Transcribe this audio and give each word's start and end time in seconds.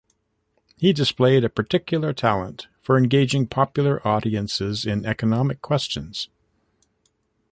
He 0.77 0.93
displayed 0.93 1.43
a 1.43 1.49
particular 1.49 2.11
talent 2.11 2.67
for 2.81 2.97
engaging 2.97 3.45
popular 3.45 4.01
audiences 4.03 4.83
in 4.83 5.05
economic 5.05 5.61
questions. 5.61 6.27